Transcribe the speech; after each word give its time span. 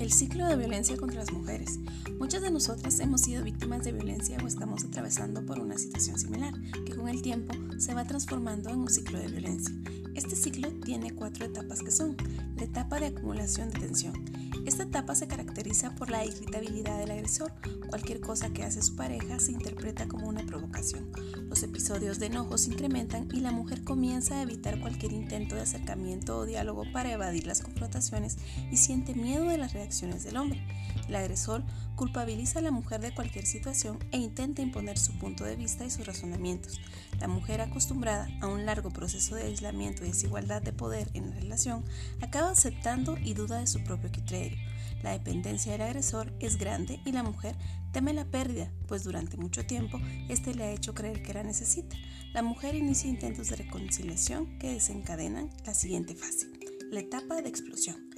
El 0.00 0.10
ciclo 0.12 0.46
de 0.46 0.56
violencia 0.56 0.96
contra 0.96 1.20
las 1.20 1.30
mujeres. 1.30 1.78
Muchas 2.18 2.40
de 2.40 2.50
nosotras 2.50 2.98
hemos 3.00 3.20
sido 3.20 3.44
víctimas 3.44 3.84
de 3.84 3.92
violencia 3.92 4.38
o 4.42 4.46
estamos 4.46 4.82
atravesando 4.82 5.44
por 5.44 5.58
una 5.58 5.76
situación 5.76 6.18
similar, 6.18 6.54
que 6.86 6.96
con 6.96 7.06
el 7.10 7.20
tiempo 7.20 7.52
se 7.76 7.92
va 7.92 8.06
transformando 8.06 8.70
en 8.70 8.78
un 8.78 8.88
ciclo 8.88 9.18
de 9.18 9.28
violencia. 9.28 9.74
Este 10.14 10.36
ciclo 10.36 10.70
tiene 10.86 11.14
cuatro 11.14 11.44
etapas 11.44 11.82
que 11.82 11.90
son 11.90 12.16
la 12.56 12.64
etapa 12.64 12.98
de 12.98 13.08
acumulación 13.08 13.68
de 13.68 13.78
tensión. 13.78 14.14
Esta 14.70 14.84
etapa 14.84 15.16
se 15.16 15.26
caracteriza 15.26 15.96
por 15.96 16.10
la 16.10 16.24
irritabilidad 16.24 16.96
del 16.96 17.10
agresor. 17.10 17.52
Cualquier 17.88 18.20
cosa 18.20 18.50
que 18.50 18.62
hace 18.62 18.80
su 18.80 18.94
pareja 18.94 19.40
se 19.40 19.50
interpreta 19.50 20.06
como 20.06 20.28
una 20.28 20.46
provocación. 20.46 21.10
Los 21.48 21.64
episodios 21.64 22.20
de 22.20 22.26
enojo 22.26 22.56
se 22.56 22.70
incrementan 22.70 23.26
y 23.32 23.40
la 23.40 23.50
mujer 23.50 23.82
comienza 23.82 24.36
a 24.36 24.42
evitar 24.42 24.78
cualquier 24.78 25.12
intento 25.12 25.56
de 25.56 25.62
acercamiento 25.62 26.38
o 26.38 26.46
diálogo 26.46 26.84
para 26.92 27.10
evadir 27.10 27.48
las 27.48 27.62
confrontaciones 27.62 28.38
y 28.70 28.76
siente 28.76 29.12
miedo 29.12 29.46
de 29.46 29.58
las 29.58 29.72
reacciones 29.72 30.22
del 30.22 30.36
hombre. 30.36 30.64
El 31.08 31.16
agresor 31.16 31.64
culpabiliza 32.00 32.60
a 32.60 32.62
la 32.62 32.70
mujer 32.70 33.02
de 33.02 33.12
cualquier 33.12 33.44
situación 33.44 33.98
e 34.10 34.16
intenta 34.16 34.62
imponer 34.62 34.96
su 34.96 35.18
punto 35.18 35.44
de 35.44 35.54
vista 35.54 35.84
y 35.84 35.90
sus 35.90 36.06
razonamientos. 36.06 36.80
La 37.20 37.28
mujer 37.28 37.60
acostumbrada 37.60 38.26
a 38.40 38.46
un 38.46 38.64
largo 38.64 38.88
proceso 38.88 39.34
de 39.34 39.42
aislamiento 39.42 40.02
y 40.02 40.08
desigualdad 40.08 40.62
de 40.62 40.72
poder 40.72 41.10
en 41.12 41.28
la 41.28 41.36
relación 41.36 41.84
acaba 42.22 42.52
aceptando 42.52 43.18
y 43.18 43.34
duda 43.34 43.60
de 43.60 43.66
su 43.66 43.84
propio 43.84 44.10
criterio. 44.10 44.56
La 45.02 45.10
dependencia 45.10 45.72
del 45.72 45.82
agresor 45.82 46.32
es 46.40 46.56
grande 46.56 47.00
y 47.04 47.12
la 47.12 47.22
mujer 47.22 47.54
teme 47.92 48.14
la 48.14 48.24
pérdida, 48.24 48.72
pues 48.88 49.04
durante 49.04 49.36
mucho 49.36 49.66
tiempo 49.66 50.00
este 50.30 50.54
le 50.54 50.64
ha 50.64 50.72
hecho 50.72 50.94
creer 50.94 51.22
que 51.22 51.34
la 51.34 51.42
necesita. 51.42 51.96
La 52.32 52.40
mujer 52.40 52.76
inicia 52.76 53.10
intentos 53.10 53.48
de 53.48 53.56
reconciliación 53.56 54.58
que 54.58 54.72
desencadenan 54.72 55.50
la 55.66 55.74
siguiente 55.74 56.14
fase, 56.14 56.46
la 56.90 57.00
etapa 57.00 57.42
de 57.42 57.50
explosión. 57.50 58.09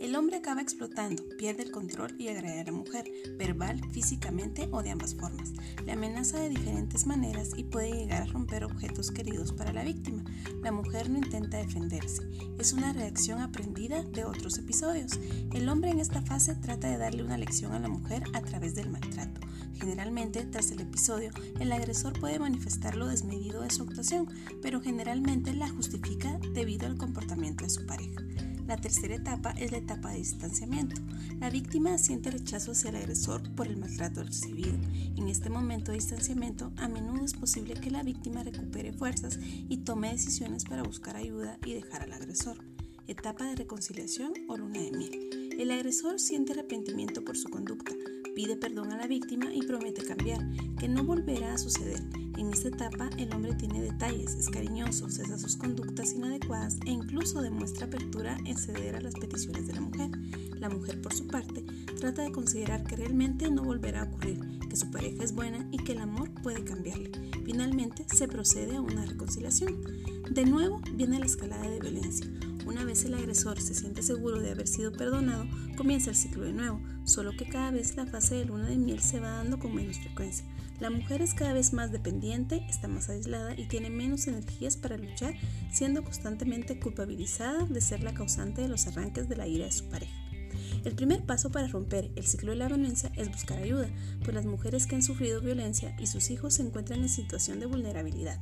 El 0.00 0.14
hombre 0.14 0.36
acaba 0.36 0.62
explotando, 0.62 1.24
pierde 1.38 1.64
el 1.64 1.72
control 1.72 2.14
y 2.20 2.28
agrede 2.28 2.60
a 2.60 2.64
la 2.64 2.72
mujer, 2.72 3.10
verbal, 3.36 3.80
físicamente 3.90 4.68
o 4.70 4.82
de 4.82 4.90
ambas 4.90 5.16
formas. 5.16 5.52
Le 5.84 5.90
amenaza 5.90 6.38
de 6.38 6.50
diferentes 6.50 7.04
maneras 7.04 7.50
y 7.56 7.64
puede 7.64 7.92
llegar 7.92 8.22
a 8.22 8.26
romper 8.32 8.62
objetos 8.64 9.10
queridos 9.10 9.52
para 9.52 9.72
la 9.72 9.82
víctima. 9.82 10.24
La 10.62 10.70
mujer 10.70 11.10
no 11.10 11.18
intenta 11.18 11.56
defenderse, 11.56 12.22
es 12.58 12.72
una 12.72 12.92
reacción 12.92 13.40
aprendida 13.40 14.04
de 14.04 14.24
otros 14.24 14.56
episodios. 14.58 15.18
El 15.52 15.68
hombre 15.68 15.90
en 15.90 15.98
esta 15.98 16.22
fase 16.22 16.54
trata 16.54 16.88
de 16.88 16.98
darle 16.98 17.24
una 17.24 17.36
lección 17.36 17.72
a 17.72 17.80
la 17.80 17.88
mujer 17.88 18.22
a 18.34 18.40
través 18.42 18.76
del 18.76 18.90
maltrato. 18.90 19.40
Generalmente, 19.80 20.44
tras 20.44 20.70
el 20.70 20.80
episodio, 20.80 21.30
el 21.58 21.72
agresor 21.72 22.18
puede 22.18 22.38
manifestar 22.38 22.96
lo 22.96 23.08
desmedido 23.08 23.62
de 23.62 23.70
su 23.70 23.82
actuación, 23.82 24.28
pero 24.62 24.80
generalmente 24.80 25.52
la 25.54 25.68
justifica 25.68 26.38
debido 26.54 26.86
al 26.86 26.98
comportamiento 26.98 27.64
de 27.64 27.70
su 27.70 27.84
pareja. 27.84 28.27
La 28.68 28.76
tercera 28.76 29.14
etapa 29.14 29.52
es 29.52 29.72
la 29.72 29.78
etapa 29.78 30.10
de 30.10 30.18
distanciamiento. 30.18 31.00
La 31.40 31.48
víctima 31.48 31.96
siente 31.96 32.30
rechazo 32.30 32.72
hacia 32.72 32.90
el 32.90 32.96
agresor 32.96 33.42
por 33.54 33.66
el 33.66 33.78
maltrato 33.78 34.22
recibido. 34.22 34.74
En 35.16 35.26
este 35.28 35.48
momento 35.48 35.90
de 35.90 35.96
distanciamiento, 35.96 36.70
a 36.76 36.86
menudo 36.86 37.24
es 37.24 37.32
posible 37.32 37.72
que 37.80 37.90
la 37.90 38.02
víctima 38.02 38.44
recupere 38.44 38.92
fuerzas 38.92 39.38
y 39.42 39.78
tome 39.78 40.12
decisiones 40.12 40.66
para 40.66 40.82
buscar 40.82 41.16
ayuda 41.16 41.56
y 41.64 41.72
dejar 41.72 42.02
al 42.02 42.12
agresor. 42.12 42.58
Etapa 43.06 43.46
de 43.46 43.56
reconciliación 43.56 44.34
o 44.48 44.58
luna 44.58 44.82
de 44.82 44.92
miel. 44.92 45.56
El 45.58 45.70
agresor 45.70 46.20
siente 46.20 46.52
arrepentimiento 46.52 47.24
por 47.24 47.38
su 47.38 47.48
conducta, 47.48 47.92
pide 48.34 48.56
perdón 48.56 48.92
a 48.92 48.98
la 48.98 49.06
víctima 49.06 49.46
y 49.52 49.62
promete 49.62 50.04
cambiar, 50.04 50.46
que 50.78 50.88
no 50.88 51.04
volverá 51.04 51.54
a 51.54 51.58
suceder. 51.58 52.02
En 52.38 52.52
esta 52.52 52.68
etapa 52.68 53.10
el 53.18 53.34
hombre 53.34 53.52
tiene 53.54 53.82
detalles, 53.82 54.36
es 54.36 54.48
cariñoso, 54.48 55.10
cesa 55.10 55.36
sus 55.36 55.56
conductas 55.56 56.12
inadecuadas 56.12 56.76
e 56.86 56.90
incluso 56.90 57.42
demuestra 57.42 57.86
apertura 57.86 58.38
en 58.44 58.56
ceder 58.56 58.94
a 58.94 59.00
las 59.00 59.14
peticiones 59.14 59.66
de 59.66 59.72
la 59.72 59.80
mujer. 59.80 60.10
La 60.54 60.68
mujer, 60.68 61.02
por 61.02 61.12
su 61.12 61.26
parte, 61.26 61.64
trata 61.98 62.22
de 62.22 62.30
considerar 62.30 62.84
que 62.84 62.94
realmente 62.94 63.50
no 63.50 63.64
volverá 63.64 64.02
a 64.02 64.04
ocurrir, 64.04 64.38
que 64.68 64.76
su 64.76 64.88
pareja 64.92 65.24
es 65.24 65.34
buena 65.34 65.68
y 65.72 65.78
que 65.78 65.92
el 65.92 65.98
amor 65.98 66.30
puede 66.40 66.62
cambiarle. 66.62 67.10
Finalmente, 67.44 68.06
se 68.14 68.28
procede 68.28 68.76
a 68.76 68.82
una 68.82 69.04
reconciliación. 69.04 69.82
De 70.30 70.44
nuevo 70.44 70.80
viene 70.94 71.18
la 71.18 71.26
escalada 71.26 71.68
de 71.68 71.80
violencia. 71.80 72.30
Una 72.68 72.84
vez 72.84 73.02
el 73.06 73.14
agresor 73.14 73.58
se 73.62 73.74
siente 73.74 74.02
seguro 74.02 74.42
de 74.42 74.50
haber 74.50 74.68
sido 74.68 74.92
perdonado, 74.92 75.46
comienza 75.74 76.10
el 76.10 76.16
ciclo 76.16 76.44
de 76.44 76.52
nuevo, 76.52 76.82
solo 77.04 77.32
que 77.32 77.48
cada 77.48 77.70
vez 77.70 77.96
la 77.96 78.04
fase 78.04 78.34
de 78.34 78.44
luna 78.44 78.68
de 78.68 78.76
miel 78.76 79.00
se 79.00 79.20
va 79.20 79.30
dando 79.30 79.58
con 79.58 79.74
menos 79.74 79.98
frecuencia. 79.98 80.44
La 80.78 80.90
mujer 80.90 81.22
es 81.22 81.32
cada 81.32 81.54
vez 81.54 81.72
más 81.72 81.92
dependiente, 81.92 82.66
está 82.68 82.86
más 82.86 83.08
aislada 83.08 83.58
y 83.58 83.68
tiene 83.68 83.88
menos 83.88 84.26
energías 84.26 84.76
para 84.76 84.98
luchar, 84.98 85.34
siendo 85.72 86.04
constantemente 86.04 86.78
culpabilizada 86.78 87.64
de 87.64 87.80
ser 87.80 88.02
la 88.02 88.12
causante 88.12 88.60
de 88.60 88.68
los 88.68 88.86
arranques 88.86 89.30
de 89.30 89.36
la 89.36 89.48
ira 89.48 89.64
de 89.64 89.72
su 89.72 89.88
pareja. 89.88 90.12
El 90.84 90.94
primer 90.94 91.24
paso 91.24 91.50
para 91.50 91.68
romper 91.68 92.10
el 92.16 92.26
ciclo 92.26 92.50
de 92.50 92.58
la 92.58 92.68
violencia 92.68 93.10
es 93.16 93.30
buscar 93.30 93.62
ayuda, 93.62 93.88
pues 94.22 94.34
las 94.34 94.44
mujeres 94.44 94.86
que 94.86 94.94
han 94.94 95.02
sufrido 95.02 95.40
violencia 95.40 95.96
y 95.98 96.06
sus 96.06 96.30
hijos 96.30 96.54
se 96.54 96.62
encuentran 96.62 97.00
en 97.00 97.08
situación 97.08 97.60
de 97.60 97.66
vulnerabilidad. 97.66 98.38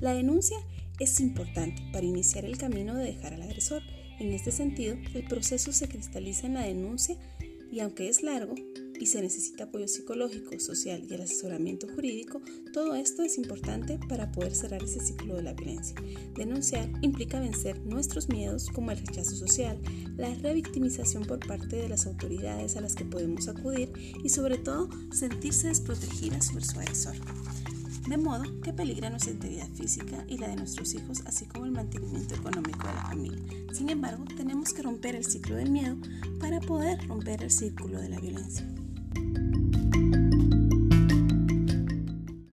La 0.00 0.14
denuncia 0.14 0.58
es 0.98 1.20
importante 1.20 1.82
para 1.92 2.06
iniciar 2.06 2.44
el 2.44 2.58
camino 2.58 2.94
de 2.94 3.04
dejar 3.04 3.34
al 3.34 3.42
agresor. 3.42 3.82
En 4.18 4.32
este 4.32 4.50
sentido, 4.50 4.96
el 5.14 5.24
proceso 5.24 5.72
se 5.72 5.88
cristaliza 5.88 6.46
en 6.46 6.54
la 6.54 6.62
denuncia 6.62 7.16
y 7.70 7.80
aunque 7.80 8.08
es 8.08 8.22
largo, 8.22 8.54
y 8.98 9.06
se 9.06 9.22
necesita 9.22 9.64
apoyo 9.64 9.86
psicológico, 9.88 10.58
social 10.58 11.04
y 11.08 11.14
el 11.14 11.22
asesoramiento 11.22 11.86
jurídico, 11.86 12.40
todo 12.72 12.94
esto 12.94 13.22
es 13.22 13.38
importante 13.38 13.98
para 14.08 14.32
poder 14.32 14.54
cerrar 14.54 14.82
ese 14.82 15.00
ciclo 15.00 15.36
de 15.36 15.42
la 15.42 15.52
violencia. 15.52 15.94
Denunciar 16.34 16.90
implica 17.02 17.40
vencer 17.40 17.78
nuestros 17.80 18.28
miedos 18.28 18.66
como 18.70 18.90
el 18.90 18.98
rechazo 18.98 19.36
social, 19.36 19.78
la 20.16 20.34
revictimización 20.34 21.24
por 21.24 21.38
parte 21.46 21.76
de 21.76 21.88
las 21.88 22.06
autoridades 22.06 22.76
a 22.76 22.80
las 22.80 22.94
que 22.94 23.04
podemos 23.04 23.48
acudir 23.48 23.92
y 24.24 24.28
sobre 24.30 24.58
todo 24.58 24.88
sentirse 25.12 25.68
desprotegida 25.68 26.40
sobre 26.40 26.64
su 26.64 26.80
agresor 26.80 27.16
de 28.08 28.16
modo 28.16 28.60
que 28.62 28.72
peligra 28.72 29.10
nuestra 29.10 29.32
integridad 29.32 29.68
física 29.68 30.24
y 30.26 30.38
la 30.38 30.48
de 30.48 30.56
nuestros 30.56 30.94
hijos, 30.94 31.22
así 31.26 31.44
como 31.44 31.66
el 31.66 31.72
mantenimiento 31.72 32.34
económico 32.34 32.86
de 32.86 32.94
la 32.94 33.02
familia. 33.02 33.38
Sin 33.72 33.90
embargo, 33.90 34.24
tenemos 34.36 34.72
que 34.72 34.82
romper 34.82 35.14
el 35.14 35.26
ciclo 35.26 35.56
del 35.56 35.70
miedo 35.70 35.96
para 36.40 36.60
poder 36.60 37.06
romper 37.06 37.42
el 37.42 37.50
círculo 37.50 38.00
de 38.00 38.08
la 38.08 38.18
violencia. 38.18 38.66